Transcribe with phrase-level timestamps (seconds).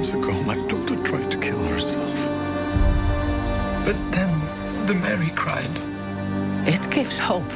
[0.00, 2.14] months ago, my daughter tried to kill herself.
[3.84, 4.32] But then
[4.86, 5.70] the Mary cried.
[6.66, 7.52] It gives hope.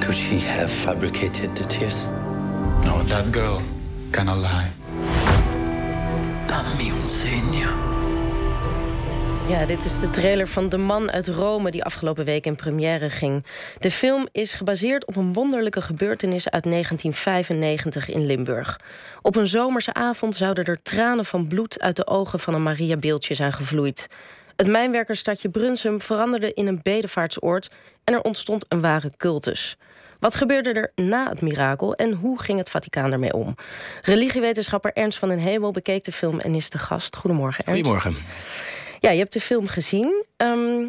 [0.00, 2.06] Could she have fabricated the tears?
[2.84, 3.60] No, that girl
[4.12, 4.70] cannot lie.
[6.46, 7.99] Dammi un segno.
[9.50, 13.10] Ja, dit is de trailer van De Man uit Rome die afgelopen week in première
[13.10, 13.44] ging.
[13.78, 18.80] De film is gebaseerd op een wonderlijke gebeurtenis uit 1995 in Limburg.
[19.22, 23.34] Op een zomerse avond zouden er tranen van bloed uit de ogen van een Maria-beeldje
[23.34, 24.06] zijn gevloeid.
[24.56, 27.70] Het mijnwerkersstadje Brunsum veranderde in een bedevaartsoord
[28.04, 29.76] en er ontstond een ware cultus.
[30.18, 33.54] Wat gebeurde er na het mirakel en hoe ging het Vaticaan ermee om?
[34.02, 37.16] Religiewetenschapper Ernst van den Hemel bekeek de film en is de gast.
[37.16, 37.80] Goedemorgen, Ernst.
[37.80, 38.16] Goedemorgen.
[39.00, 40.24] Ja, je hebt de film gezien.
[40.36, 40.88] Ehm,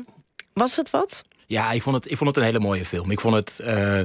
[0.53, 1.23] was het wat?
[1.47, 3.11] Ja, ik vond het, ik vond het een hele mooie film.
[3.11, 3.59] Ik vond het.
[3.59, 3.99] eh,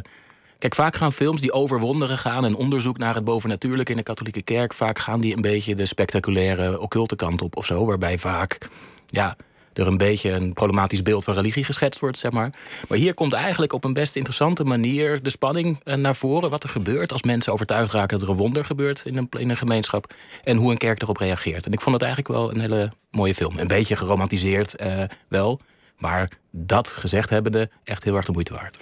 [0.58, 4.02] kijk, vaak gaan films die over wonderen gaan en onderzoek naar het bovennatuurlijke in de
[4.02, 7.86] katholieke kerk, vaak gaan die een beetje de spectaculaire, occulte kant op of zo.
[7.86, 8.58] Waarbij vaak
[9.06, 9.36] ja,
[9.78, 12.50] er een beetje een problematisch beeld van religie geschetst wordt, zeg maar.
[12.88, 16.50] Maar hier komt eigenlijk op een best interessante manier de spanning eh, naar voren.
[16.50, 19.50] Wat er gebeurt als mensen overtuigd raken dat er een wonder gebeurt in een, in
[19.50, 20.14] een gemeenschap.
[20.44, 21.66] En hoe een kerk erop reageert.
[21.66, 23.58] En ik vond het eigenlijk wel een hele mooie film.
[23.58, 25.60] Een beetje geromantiseerd eh, wel.
[25.98, 28.78] Maar dat gezegd hebbende, echt heel erg de moeite waard.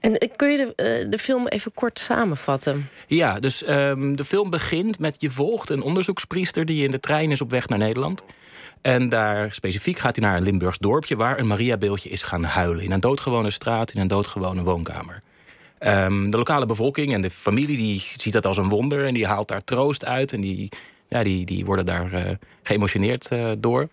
[0.00, 2.88] En eh, kun je de, eh, de film even kort samenvatten?
[3.06, 7.30] Ja, dus ehm, de film begint met je volgt een onderzoekspriester die in de trein
[7.30, 8.22] is op weg naar Nederland.
[8.82, 12.84] En daar specifiek gaat hij naar een Limburgs dorpje waar een Mariabeeldje is gaan huilen.
[12.84, 15.22] In een doodgewone straat, in een doodgewone woonkamer.
[15.78, 19.26] Ehm, de lokale bevolking en de familie die ziet dat als een wonder en die
[19.26, 20.32] haalt daar troost uit.
[20.32, 20.68] En die,
[21.08, 23.88] ja, die, die worden daar eh, geëmotioneerd eh, door.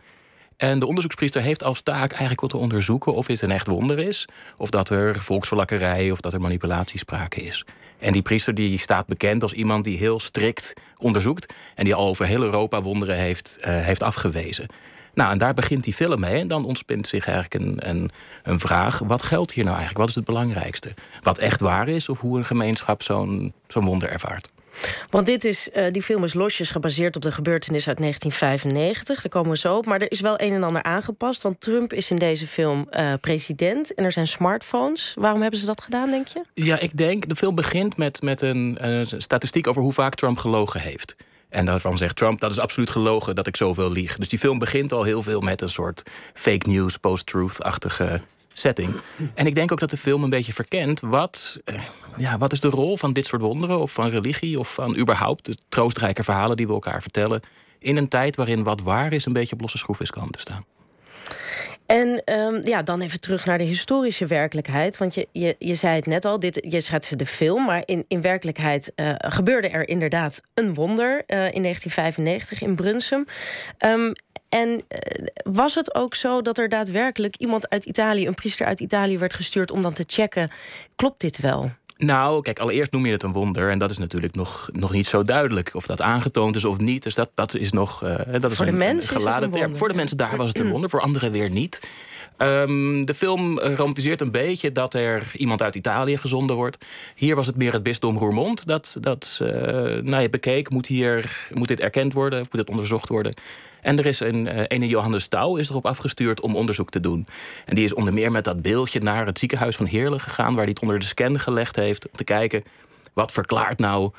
[0.64, 4.00] En de onderzoekspriester heeft als taak eigenlijk wat te onderzoeken of dit een echt wonder
[4.00, 4.28] is.
[4.58, 7.66] Of dat er volksverlakkerij of dat er manipulatie sprake is.
[8.00, 11.54] En die priester die staat bekend als iemand die heel strikt onderzoekt.
[11.76, 14.66] En die al over heel Europa wonderen heeft, eh, heeft afgewezen.
[15.14, 16.40] Nou, en daar begint die film mee.
[16.40, 18.12] En dan ontspint zich eigenlijk een, een,
[18.44, 20.06] een vraag: wat geldt hier nou eigenlijk?
[20.06, 20.94] Wat is het belangrijkste?
[21.22, 24.53] Wat echt waar is of hoe een gemeenschap zo'n zo'n wonder ervaart?
[25.10, 29.22] Want dit is, eh, die film is losjes gebaseerd op de gebeurtenis uit 1995.
[29.22, 29.86] Daar komen we zo op.
[29.86, 31.42] Maar er is wel een en ander aangepast.
[31.42, 33.94] Want Trump is in deze film eh, president.
[33.94, 35.14] En er zijn smartphones.
[35.20, 36.42] Waarom hebben ze dat gedaan, denk je?
[36.54, 40.38] Ja, ik denk, de film begint met, met een eh, statistiek over hoe vaak Trump
[40.38, 41.16] gelogen heeft.
[41.54, 44.18] En daarvan zegt Trump, dat is absoluut gelogen dat ik zoveel lieg.
[44.18, 46.04] Dus die film begint al heel veel met een soort
[46.34, 48.22] fake news, post-truth-achtige
[48.54, 49.02] setting.
[49.34, 51.82] En ik denk ook dat de film een beetje verkent wat, eh,
[52.18, 55.46] ja, wat is de rol van dit soort wonderen, of van religie, of van überhaupt
[55.46, 57.42] de troostrijke verhalen die we elkaar vertellen.
[57.80, 60.40] In een tijd waarin wat waar is, een beetje op losse schroef is komen te
[60.40, 60.64] staan.
[61.86, 64.98] En ehm, ja, dan even terug naar de historische werkelijkheid.
[64.98, 67.66] Want je, je, je zei het net al, dit, je schetste de film.
[67.66, 73.26] Maar in, in werkelijkheid eh, gebeurde er inderdaad een wonder eh, in 1995 in Brunsum.
[73.78, 74.12] Ehm,
[74.50, 78.80] en eh, was het ook zo dat er daadwerkelijk iemand uit Italië, een priester uit
[78.80, 80.52] Italië, werd gestuurd om dan te checken:
[80.96, 81.72] klopt dit wel?
[82.06, 83.70] Nou, kijk, allereerst noem je het een wonder.
[83.70, 85.72] En dat is natuurlijk nog, nog niet zo duidelijk.
[85.74, 87.04] Of dat aangetoond is of niet.
[87.04, 88.04] Dus dat, dat is nog.
[88.04, 89.78] Uh, dat is voor de een, mensen geladen is term.
[89.78, 91.82] Voor de mensen daar was het een wonder, voor anderen weer niet.
[92.44, 96.86] Um, de film romantiseert een beetje dat er iemand uit Italië gezonden wordt.
[97.16, 99.50] Hier was het meer het bisdom Roermond dat, dat uh,
[100.02, 100.70] nou, bekeek.
[100.70, 102.42] Moet, hier, moet dit erkend worden?
[102.42, 103.34] Of moet dit onderzocht worden?
[103.82, 107.28] En er is een uh, ene Johannes Touw is erop afgestuurd om onderzoek te doen.
[107.66, 110.64] En die is onder meer met dat beeldje naar het ziekenhuis van Heerlen gegaan, waar
[110.64, 112.06] hij het onder de scan gelegd heeft.
[112.06, 112.64] Om te kijken
[113.14, 114.12] wat verklaart nou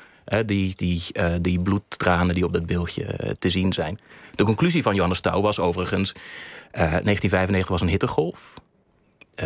[0.45, 3.99] die, die, uh, die bloedtranen die op dat beeldje te zien zijn.
[4.35, 6.13] De conclusie van Johannes Touw was overigens:
[6.71, 8.53] 1995 was een hittegolf.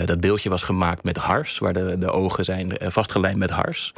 [0.06, 3.94] dat beeldje was gemaakt met hars, waar de, de ogen zijn vastgelijmd met hars.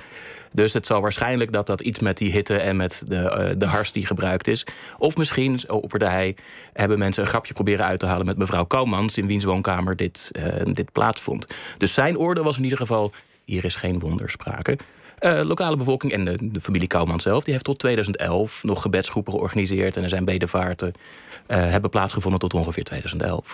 [0.52, 3.92] Dus het zal waarschijnlijk dat dat iets met die hitte en met de, de hars
[3.92, 4.66] die gebruikt is.
[4.98, 6.36] Of misschien, zo opperde hij,
[6.74, 10.32] hebben mensen een grapje proberen uit te halen met mevrouw Kouwmans, in wiens woonkamer dit,
[10.64, 11.48] dit plaatsvond.
[11.78, 13.12] Dus zijn oordeel was in ieder geval:
[13.52, 14.78] hier is geen wondersprake.
[15.20, 19.34] Uh, lokale bevolking en de, de, familie Kouwman zelf, die heeft tot 2011 nog gebedsgroepen
[19.34, 20.94] georganiseerd en er zijn bedevaarten
[21.48, 23.54] hebben plaatsgevonden tot ongeveer 2011.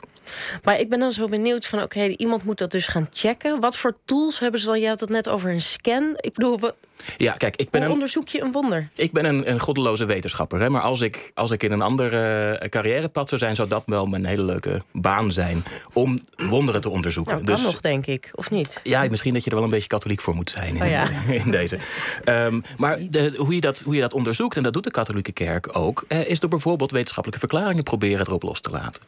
[0.63, 3.59] Maar ik ben dan zo benieuwd van, oké, okay, iemand moet dat dus gaan checken.
[3.59, 4.79] Wat voor tools hebben ze dan?
[4.79, 6.13] Je had het net over een scan.
[6.15, 6.75] Ik bedoel, wat,
[7.17, 8.89] ja, kijk, ik ben hoe een, onderzoek je een wonder?
[8.95, 10.59] Ik ben een, een goddeloze wetenschapper.
[10.59, 10.69] Hè?
[10.69, 14.05] Maar als ik, als ik in een andere uh, carrièrepad zou zijn, zou dat wel
[14.05, 15.63] mijn hele leuke baan zijn.
[15.93, 17.33] Om wonderen te onderzoeken.
[17.33, 18.79] Nou, kan dus, nog, denk ik, of niet?
[18.83, 21.09] Ja, misschien dat je er wel een beetje katholiek voor moet zijn in, oh, ja.
[21.43, 21.77] in deze.
[22.25, 25.31] Um, maar de, hoe, je dat, hoe je dat onderzoekt, en dat doet de katholieke
[25.31, 29.03] kerk ook, uh, is door bijvoorbeeld wetenschappelijke verklaringen proberen erop los te laten.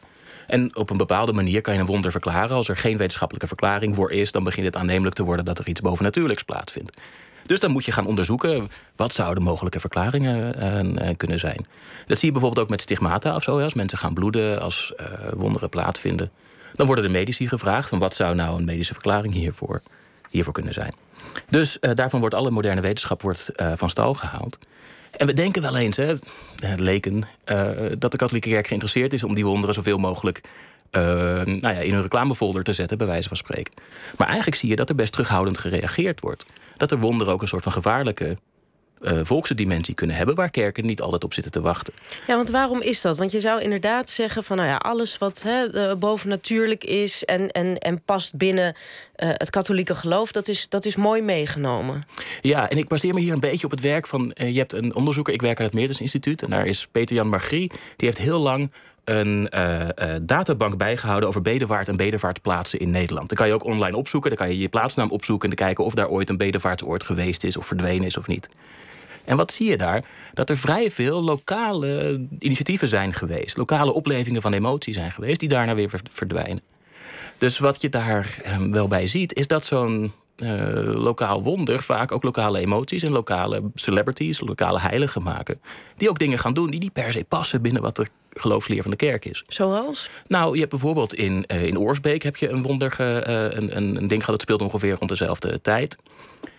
[0.46, 2.56] En op een bepaalde manier kan je een wonder verklaren.
[2.56, 5.68] Als er geen wetenschappelijke verklaring voor is, dan begint het aannemelijk te worden dat er
[5.68, 6.96] iets bovennatuurlijks plaatsvindt.
[7.42, 10.62] Dus dan moet je gaan onderzoeken wat zouden mogelijke verklaringen
[11.02, 11.66] uh, kunnen zijn.
[12.06, 13.60] Dat zie je bijvoorbeeld ook met stigmata of zo.
[13.60, 16.30] Als mensen gaan bloeden, als uh, wonderen plaatsvinden.
[16.72, 19.82] Dan worden de medici gevraagd van wat zou nou een medische verklaring hiervoor,
[20.30, 20.94] hiervoor kunnen zijn.
[21.48, 24.58] Dus uh, daarvan wordt alle moderne wetenschap wordt, van stal gehaald.
[25.16, 26.14] En we denken wel eens, hè,
[26.76, 27.24] leken,
[27.98, 30.40] dat de katholieke kerk geïnteresseerd is om die wonderen zoveel mogelijk
[30.90, 33.74] nou ja, in een reclamefolder te zetten, bij wijze van spreken.
[34.16, 36.44] Maar eigenlijk zie je dat er best terughoudend gereageerd wordt.
[36.76, 38.36] Dat er wonderen ook een soort van gevaarlijke
[39.00, 41.94] uh, volkse dimensie kunnen hebben, waar kerken niet altijd op zitten te wachten.
[42.26, 43.18] Ja, want waarom is dat?
[43.18, 47.78] Want je zou inderdaad zeggen van nou ja, alles wat hè, bovennatuurlijk is en, en,
[47.78, 52.02] en past binnen uh, het katholieke geloof, dat is, dat is mooi meegenomen.
[52.40, 54.34] Ja, en ik baseer me hier een beetje op het werk van.
[54.34, 57.28] Uh, je hebt een onderzoeker, ik werk aan het Meerders Instituut, en daar is Peter-Jan
[57.28, 58.70] Margrie, die heeft heel lang
[59.04, 59.86] een uh,
[60.22, 63.28] databank bijgehouden over bedevaart en bedevaartplaatsen in Nederland.
[63.28, 65.94] Dan kan je ook online opzoeken, dan kan je je plaatsnaam opzoeken en kijken of
[65.94, 68.48] daar ooit een bedevaartsoord geweest is of verdwenen is of niet.
[69.24, 70.04] En wat zie je daar?
[70.34, 75.48] Dat er vrij veel lokale initiatieven zijn geweest, lokale oplevingen van emotie zijn geweest, die
[75.48, 76.62] daarna weer verdwijnen.
[77.38, 80.12] Dus wat je daar uh, wel bij ziet, is dat zo'n
[80.94, 85.60] lokaal wonder vaak ook lokale emoties en lokale celebrities, lokale heiligen maken.
[85.96, 88.90] Die ook dingen gaan doen die niet per se passen binnen wat de geloofsleer van
[88.90, 89.44] de kerk is.
[89.46, 90.10] Zoals?
[90.26, 93.96] Nou, je hebt bijvoorbeeld in, uh, in Oorsbeek heb je een wonder, uh, een, een,
[93.96, 95.96] een ding gehad, dat speelt ongeveer rond dezelfde tijd.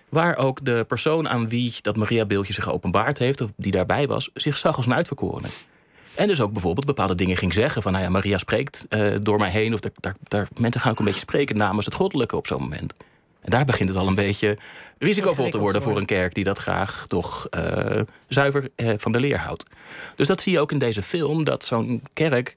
[0.09, 4.29] Waar ook de persoon aan wie dat Maria-beeldje zich geopenbaard heeft, of die daarbij was,
[4.33, 5.47] zich zag als een uitverkorene.
[6.15, 7.81] En dus ook bijvoorbeeld bepaalde dingen ging zeggen.
[7.81, 9.73] Van nou ja, Maria spreekt uh, door mij heen.
[9.73, 12.61] Of daar, daar, daar, mensen gaan ook een beetje spreken namens het goddelijke op zo'n
[12.61, 12.93] moment.
[13.41, 14.57] En daar begint het al een beetje
[14.97, 19.19] risicovol te worden voor een kerk die dat graag toch uh, zuiver uh, van de
[19.19, 19.65] leer houdt.
[20.15, 22.55] Dus dat zie je ook in deze film, dat zo'n kerk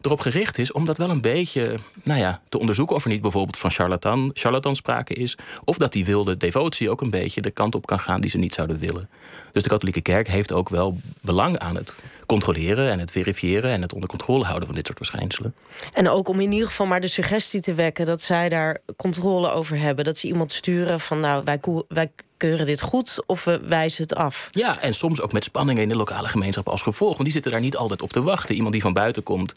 [0.00, 2.96] erop gericht is om dat wel een beetje nou ja, te onderzoeken.
[2.96, 5.36] Of er niet bijvoorbeeld van charlatan, charlatan sprake is.
[5.64, 8.38] Of dat die wilde devotie ook een beetje de kant op kan gaan die ze
[8.38, 9.08] niet zouden willen.
[9.52, 11.96] Dus de katholieke kerk heeft ook wel belang aan het
[12.32, 15.54] controleren en het verifiëren en het onder controle houden van dit soort verschijnselen.
[15.92, 19.50] En ook om in ieder geval maar de suggestie te wekken dat zij daar controle
[19.50, 20.04] over hebben.
[20.04, 24.14] Dat ze iemand sturen van nou, wij, wij keuren dit goed of we wijzen het
[24.14, 24.48] af.
[24.52, 27.12] Ja, en soms ook met spanningen in de lokale gemeenschap als gevolg.
[27.12, 28.54] Want die zitten daar niet altijd op te wachten.
[28.54, 29.54] Iemand die van buiten komt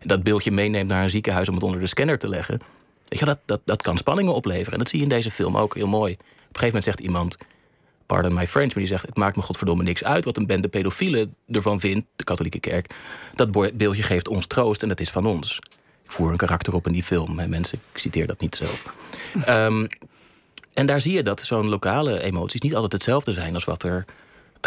[0.00, 2.60] en dat beeldje meeneemt naar een ziekenhuis om het onder de scanner te leggen.
[3.08, 4.72] Weet je, dat, dat, dat kan spanningen opleveren.
[4.72, 6.12] En dat zie je in deze film ook heel mooi.
[6.12, 7.36] Op een gegeven moment zegt iemand
[8.14, 10.68] pardon my French, maar die zegt: Het maakt me godverdomme niks uit wat een bende
[10.68, 12.90] pedofielen ervan vindt, de katholieke kerk.
[13.34, 15.58] Dat beeldje geeft ons troost en dat is van ons.
[16.04, 17.80] Ik voer een karakter op in die film, hè, mensen.
[17.92, 18.94] Ik citeer dat niet zelf.
[19.48, 19.86] um,
[20.74, 24.04] en daar zie je dat zo'n lokale emoties niet altijd hetzelfde zijn als wat er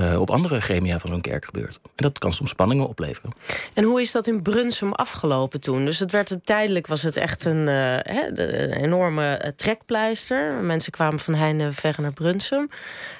[0.01, 1.79] uh, op andere gremia van een kerk gebeurt.
[1.83, 3.31] En dat kan soms spanningen opleveren.
[3.73, 5.85] En hoe is dat in Brunsum afgelopen toen?
[5.85, 10.53] Dus het werd tijdelijk was het echt een, uh, een enorme uh, trekpleister.
[10.53, 12.69] Mensen kwamen van Heine ver naar Brunsum.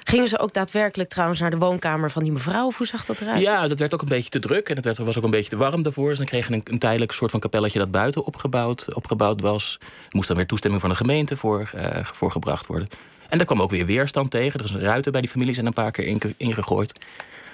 [0.02, 2.66] Gingen ze ook daadwerkelijk trouwens naar de woonkamer van die mevrouw?
[2.66, 3.40] Of hoe zag dat eruit?
[3.40, 5.50] Ja, dat werd ook een beetje te druk en het werd, was ook een beetje
[5.50, 6.08] te warm daarvoor.
[6.08, 9.76] Dus dan kregen een, een tijdelijk soort van kapelletje dat buiten opgebouwd, opgebouwd was.
[9.80, 11.70] Er moest dan weer toestemming van de gemeente voor,
[12.02, 12.88] voor gebracht worden.
[13.28, 14.58] En daar kwam ook weer weerstand tegen.
[14.58, 17.04] Er is een ruiten bij die families en een paar keer ingegooid.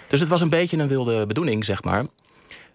[0.06, 2.06] Dus het was een beetje een wilde bedoeling, zeg maar.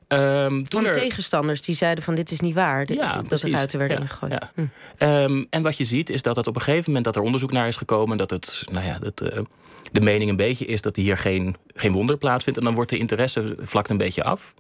[0.07, 0.93] Um, toen er...
[0.93, 2.85] tegenstanders die zeiden van dit is niet waar.
[2.85, 4.31] Dit, ja, dat de ruiten werden ingegooid.
[4.31, 4.51] Ja.
[4.55, 4.63] Hm.
[5.03, 7.05] Um, en wat je ziet is dat het op een gegeven moment...
[7.05, 8.17] dat er onderzoek naar is gekomen...
[8.17, 9.39] dat het, nou ja, dat, uh,
[9.91, 12.59] de mening een beetje is dat hier geen, geen wonder plaatsvindt.
[12.59, 14.53] En dan wordt de interesse vlakt een beetje af.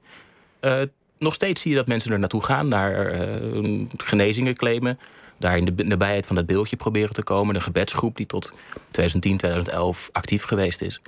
[0.61, 0.81] Uh,
[1.19, 2.67] nog steeds zie je dat mensen er naartoe gaan...
[2.67, 4.99] naar uh, genezingen claimen
[5.39, 7.55] daar in de nabijheid van dat beeldje proberen te komen.
[7.55, 8.53] Een gebedsgroep die tot
[8.91, 10.99] 2010, 2011 actief geweest is.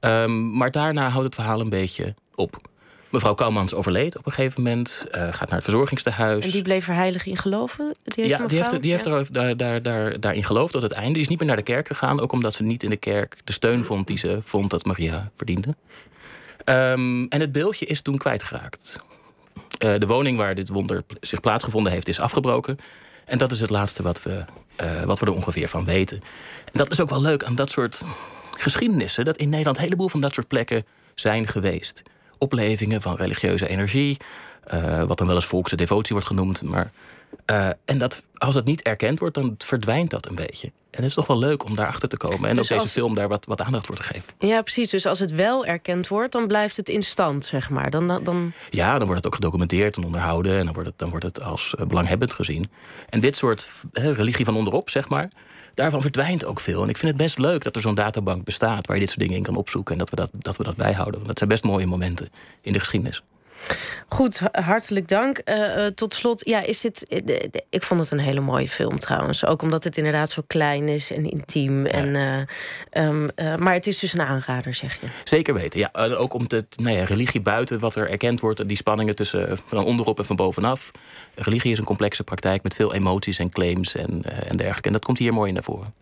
[0.00, 2.60] Um, maar daarna houdt het verhaal een beetje op.
[3.10, 6.44] Mevrouw Kouwmans overleed op een gegeven moment, uh, gaat naar het verzorgingstehuis.
[6.44, 7.94] En die bleef er heilig in geloven?
[8.02, 11.12] Die ja, die heeft, die heeft er, daar, daar, daar, daarin geloofd tot het einde.
[11.12, 13.36] Die is niet meer naar de kerk gegaan, ook omdat ze niet in de kerk
[13.44, 15.74] de steun vond die ze vond dat Maria verdiende.
[16.64, 19.00] Um, en het beeldje is toen kwijtgeraakt.
[19.78, 22.78] Uh, de woning waar dit wonder zich plaatsgevonden heeft, is afgebroken.
[23.26, 24.44] En dat is het laatste wat we,
[24.82, 26.20] uh, wat we er ongeveer van weten.
[26.64, 28.02] En dat is ook wel leuk aan dat soort
[28.58, 29.24] geschiedenissen.
[29.24, 32.02] Dat in Nederland een heleboel van dat soort plekken zijn geweest.
[32.38, 34.16] Oplevingen van religieuze energie.
[34.74, 36.62] Uh, wat dan wel eens volkse devotie wordt genoemd.
[36.62, 36.90] Maar,
[37.46, 40.66] uh, en dat, als het niet erkend wordt, dan verdwijnt dat een beetje.
[40.66, 42.48] En het is toch wel leuk om daarachter te komen.
[42.48, 44.24] En dus ook deze film daar wat, wat aandacht voor te geven.
[44.38, 44.90] Ja, precies.
[44.90, 47.90] Dus als het wel erkend wordt, dan blijft het in stand, zeg maar.
[47.90, 48.52] Dan, dan...
[48.70, 50.58] Ja, dan wordt het ook gedocumenteerd en onderhouden.
[50.58, 52.70] En dan wordt het, dan wordt het als uh, belanghebbend gezien.
[53.08, 55.28] En dit soort he, religie van onderop, zeg maar.
[55.74, 56.82] Daarvan verdwijnt ook veel.
[56.82, 59.20] En ik vind het best leuk dat er zo'n databank bestaat waar je dit soort
[59.20, 59.92] dingen in kan opzoeken.
[59.92, 61.14] En dat we dat, dat, we dat bijhouden.
[61.14, 62.28] Want dat zijn best mooie momenten
[62.60, 63.22] in de geschiedenis.
[64.08, 65.40] Goed, hartelijk dank.
[65.44, 67.06] Uh, tot slot, ja, is dit.
[67.70, 69.46] ik vond het een hele mooie film trouwens.
[69.46, 71.86] Ook omdat het inderdaad zo klein is en intiem.
[71.86, 72.16] En,
[72.92, 75.06] um, maar het is dus een aanrader, zeg je.
[75.24, 75.90] Zeker weten, ja.
[75.92, 78.60] ook om de nou ja, religie buiten wat er erkend wordt.
[78.60, 80.90] en Die spanningen tussen van onderop en van bovenaf.
[81.34, 84.86] Religie is een complexe praktijk met veel emoties en claims en, en dergelijke.
[84.86, 85.94] En dat komt hier mooi naar voren.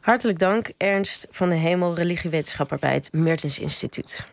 [0.00, 4.26] Hartelijk dank, Ernst van de Hemel, religiewetenschapper bij het Mertens Instituut.